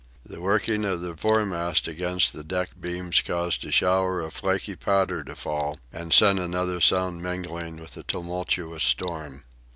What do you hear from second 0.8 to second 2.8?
of the foremast against the deck